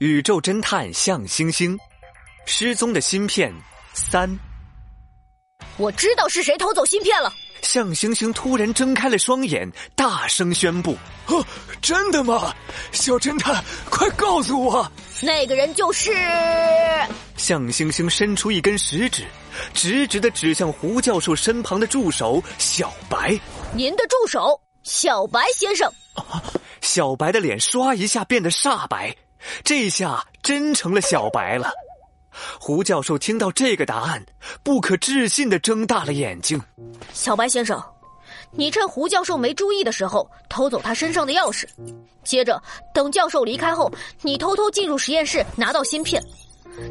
[0.00, 1.78] 宇宙侦探向星星，
[2.46, 3.52] 失踪的芯片
[3.92, 4.34] 三。
[5.76, 7.30] 我知道是谁偷走芯片了。
[7.60, 10.96] 向星星突然睁开了双眼，大声宣布
[11.28, 11.44] ：“哦，
[11.82, 12.56] 真的吗？
[12.92, 14.90] 小侦探，快告诉我，
[15.20, 16.14] 那个人就是……”
[17.36, 19.26] 向星星伸出一根食指，
[19.74, 23.38] 直直的指向胡教授身旁的助手小白
[23.76, 25.92] ：“您的助手，小白先生。”
[26.80, 29.14] 小白的脸刷一下变得煞白，
[29.64, 31.70] 这下真成了小白了。
[32.58, 34.24] 胡教授听到这个答案，
[34.62, 36.60] 不可置信的睁大了眼睛。
[37.12, 37.82] 小白先生，
[38.52, 41.66] 你趁胡教授没注意的时候偷走他身上的钥匙，
[42.22, 42.62] 接着
[42.94, 46.22] 等教授离开后，你偷偷进入实验室拿到芯片。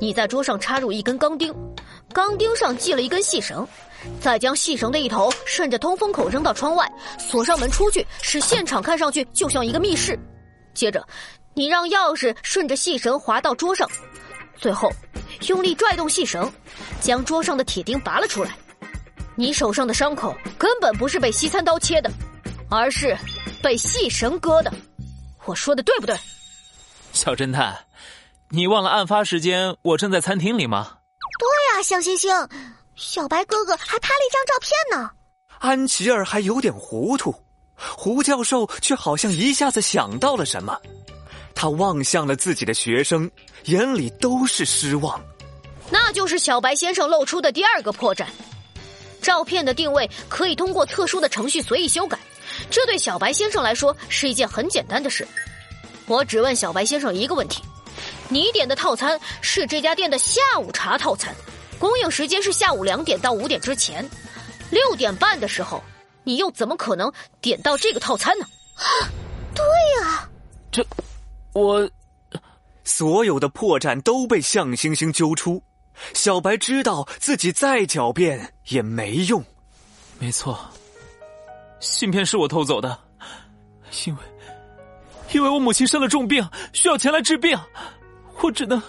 [0.00, 1.54] 你在桌上插入一根钢钉，
[2.12, 3.66] 钢钉上系了一根细绳，
[4.20, 10.18] 再将细绳的一头顺着通风口扔到窗外，锁上门出去，使现场看上去就像一个密室。
[10.74, 11.06] 接着，
[11.54, 13.88] 你让钥匙顺着细绳滑到桌上，
[14.56, 14.90] 最后。
[15.48, 16.52] 用力拽动细绳，
[17.00, 18.54] 将桌上的铁钉拔了出来。
[19.36, 22.10] 你手上的伤口根本不是被西餐刀切的，
[22.68, 23.16] 而是
[23.62, 24.70] 被细绳割的。
[25.46, 26.14] 我说的对不对？
[27.14, 27.74] 小侦探，
[28.50, 30.98] 你忘了案发时间我正在餐厅里吗？
[31.38, 32.30] 对呀，小星星，
[32.96, 35.10] 小白哥哥还拍了一张照片呢。
[35.60, 37.34] 安琪儿还有点糊涂，
[37.74, 40.78] 胡教授却好像一下子想到了什么。
[41.54, 43.30] 他望向了自己的学生，
[43.64, 45.20] 眼里都是失望。
[45.90, 48.26] 那就是小白先生露出的第二个破绽：
[49.20, 52.18] 照片的定位可以通过特殊的程序随意修改。
[52.70, 55.26] 这对小白先生来说是一件很简单的事。
[56.06, 57.62] 我只问小白先生一个问题：
[58.28, 61.34] 你点的套餐是这家店的下午茶套餐，
[61.78, 64.08] 供应时间是下午两点到五点之前。
[64.70, 65.82] 六点半的时候，
[66.22, 68.46] 你又怎么可能点到这个套餐呢？
[69.54, 69.64] 对
[70.00, 70.28] 呀，
[70.70, 70.86] 这。
[71.52, 71.90] 我，
[72.84, 75.62] 所有的破绽都被向星星揪出。
[76.14, 79.44] 小白知道自己再狡辩也没用。
[80.18, 80.58] 没错，
[81.80, 82.98] 芯片是我偷走的，
[84.06, 84.22] 因为，
[85.32, 87.58] 因为我母亲生了重病，需要钱来治病，
[88.40, 88.80] 我只能，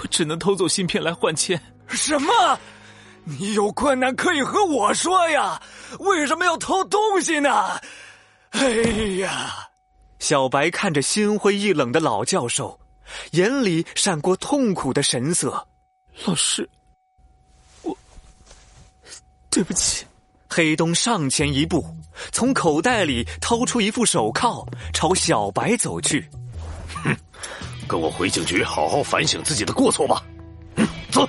[0.00, 1.60] 我只能偷走芯片来换钱。
[1.88, 2.58] 什么？
[3.24, 5.60] 你有困难可以和我说呀，
[5.98, 7.78] 为什么要偷东西呢？
[8.50, 8.68] 哎
[9.20, 9.67] 呀！
[10.18, 12.78] 小白看着心灰意冷的老教授，
[13.32, 15.66] 眼里闪过痛苦的神色。
[16.26, 16.68] 老师，
[17.82, 17.96] 我
[19.50, 20.04] 对不起。
[20.50, 21.84] 黑东上前一步，
[22.32, 26.28] 从口袋里掏出一副手铐，朝小白走去。
[27.04, 27.14] 哼，
[27.86, 30.24] 跟我回警局好好反省自己的过错吧。
[30.76, 31.28] 嗯，走。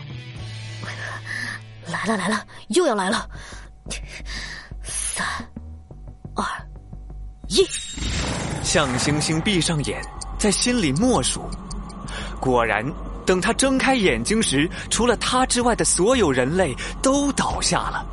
[1.86, 3.30] 来了来了，又要来了。
[4.84, 5.28] 三，
[6.34, 6.44] 二，
[7.50, 7.68] 一。
[8.64, 10.02] 向星星闭上眼，
[10.38, 11.50] 在心里默数。
[12.40, 12.86] 果然，
[13.26, 18.06] 等他睁开眼睛时，除了他之外的所有人类都倒下了。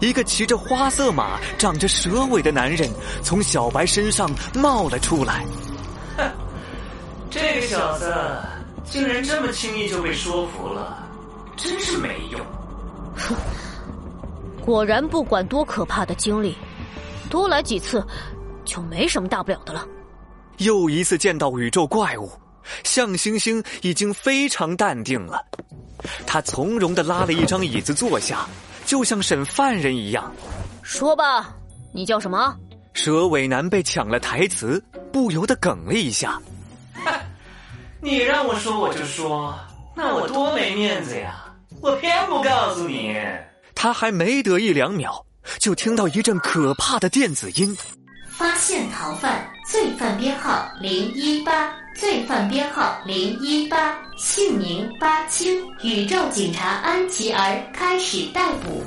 [0.00, 2.90] 一个骑着花色马、长着蛇尾的男人
[3.22, 5.44] 从小白身上冒了出来。
[6.16, 6.30] 哼，
[7.30, 8.14] 这个小子
[8.84, 11.06] 竟然这么轻易就被说服了，
[11.56, 12.40] 真是没用。
[13.16, 13.34] 哼，
[14.64, 16.56] 果然，不管多可怕的经历，
[17.30, 18.04] 多来几次。
[18.72, 19.86] 就没什么大不了的了。
[20.56, 22.32] 又一次见到宇宙怪物，
[22.84, 25.44] 向星星已经非常淡定了。
[26.26, 28.48] 他从容的拉了一张椅子坐下，
[28.86, 30.32] 就像审犯人一样。
[30.82, 31.54] 说吧，
[31.92, 32.56] 你叫什么？
[32.94, 36.40] 蛇尾男被抢了台词，不由得哽了一下。
[38.00, 39.54] 你让我说我就说，
[39.94, 41.44] 那我多没面子呀！
[41.82, 43.14] 我偏不告诉你。
[43.74, 45.26] 他还没得一两秒，
[45.58, 47.76] 就听到一阵可怕的电子音。
[48.42, 55.48] 发现逃犯，罪犯编号零一八，罪犯编号零一八，姓名巴青，
[55.84, 58.82] 宇宙警察安琪儿开始逮捕。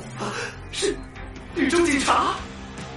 [0.72, 0.94] 是
[1.54, 2.34] 宇宙警察？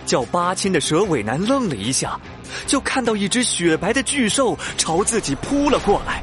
[0.05, 2.19] 叫巴青的蛇尾男愣了一下，
[2.67, 6.21] 就看到一只雪白的巨兽朝自己扑了过来。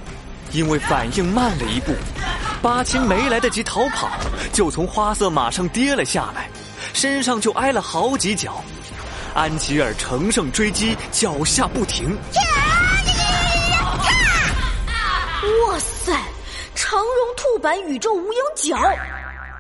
[0.52, 1.94] 因为反应慢了一步，
[2.60, 4.10] 巴青没来得及逃跑，
[4.52, 6.50] 就从花色马上跌了下来，
[6.92, 8.62] 身上就挨了好几脚。
[9.36, 12.16] 安吉尔乘胜追击，脚下不停。
[15.68, 16.10] 哇塞，
[16.74, 18.74] 长绒兔版宇宙无影脚，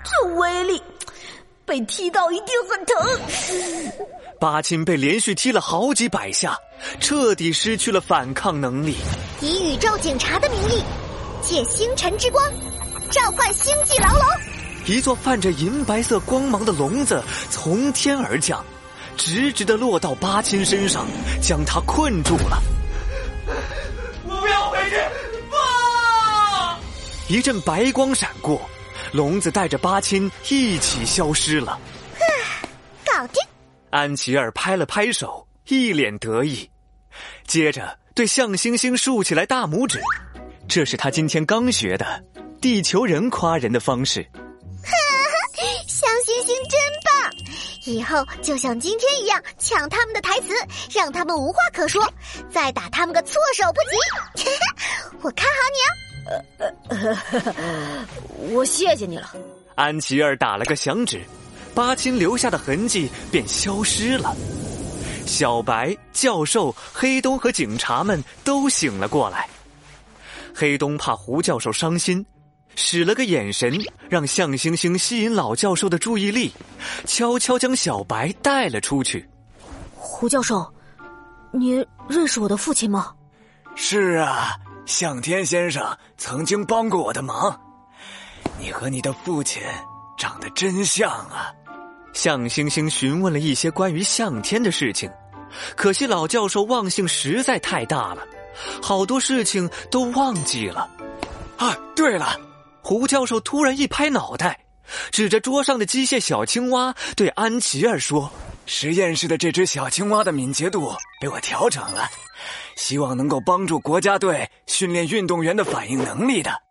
[0.02, 0.82] 这威力，
[1.66, 2.96] 被踢到一定很疼。
[4.40, 6.56] 巴金被连续踢了好几百下，
[6.98, 8.96] 彻底失去了反抗能力。
[9.42, 10.82] 以宇宙警察的名义，
[11.42, 12.42] 借星辰之光，
[13.10, 14.22] 召唤星际牢笼。
[14.86, 18.64] 一座泛着银白色光芒的笼子从天而降。
[19.16, 21.06] 直直的落到八千身上，
[21.40, 22.62] 将他困住了。
[24.24, 24.78] 我不要回
[27.28, 28.60] 去，一阵白光闪过，
[29.12, 31.78] 笼子带着八亲一起消失了。
[33.04, 33.42] 搞定！
[33.90, 36.68] 安琪儿拍了拍手，一脸得意，
[37.46, 40.00] 接着对向星星竖起来大拇指，
[40.68, 42.22] 这是他今天刚学的
[42.60, 44.22] 地球人夸人的方式。
[44.82, 44.90] 哈
[45.56, 47.05] 哈向星星真棒，
[47.90, 50.54] 以后就像今天一样抢他们的台词，
[50.92, 52.02] 让他们无话可说，
[52.50, 54.44] 再打他们个措手不及。
[55.22, 55.78] 我看好你
[56.96, 57.24] 啊！
[58.52, 59.32] 我谢谢你了。
[59.74, 61.22] 安琪儿打了个响指，
[61.74, 64.34] 巴亲留下的痕迹便消失了。
[65.26, 69.48] 小白、教授、黑东和警察们都醒了过来。
[70.54, 72.24] 黑东怕胡教授伤心。
[72.76, 73.76] 使了个眼神，
[74.08, 76.52] 让向星星吸引老教授的注意力，
[77.06, 79.28] 悄悄将小白带了出去。
[79.94, 80.72] 胡教授，
[81.52, 83.12] 您认识我的父亲吗？
[83.74, 85.84] 是啊，向天先生
[86.16, 87.58] 曾经帮过我的忙。
[88.60, 89.62] 你和你的父亲
[90.16, 91.52] 长得真像啊！
[92.12, 95.10] 向星星询问了一些关于向天的事情，
[95.74, 98.22] 可惜老教授忘性实在太大了，
[98.80, 100.88] 好多事情都忘记了。
[101.58, 102.38] 啊，对了。
[102.88, 104.60] 胡教授突然一拍脑袋，
[105.10, 108.30] 指着桌上的机械小青蛙，对安琪儿说
[108.64, 112.08] ：“实验室的这只小青蛙的敏捷度被我调整了，
[112.76, 116.62] 希望能够帮助国家队训练运动员的反应能力的。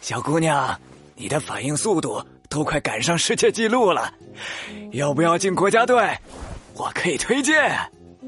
[0.00, 0.80] 小姑娘，
[1.14, 4.10] 你的反应速度都快赶上世界纪录了，
[4.92, 6.18] 要不要进国家队？
[6.72, 7.54] 我可以推荐。”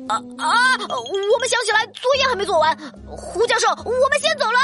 [0.07, 0.77] 啊啊！
[0.77, 2.77] 我们想起来，作业还没做完。
[3.07, 4.60] 胡教授，我们先走了！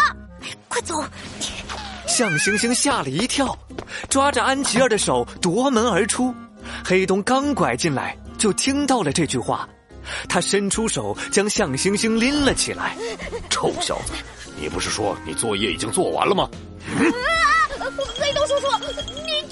[2.17, 3.55] 向星星吓了一跳，
[4.09, 6.35] 抓着安琪儿的手夺门而出。
[6.83, 9.69] 黑东刚拐进来，就听到了这句话。
[10.27, 12.97] 他伸出手将向星星拎了起来。
[13.51, 14.15] 臭小子，
[14.59, 16.49] 你不是说你作业已经做完了吗？
[16.89, 17.77] 啊！
[18.19, 18.67] 黑东叔叔，
[19.23, 19.47] 你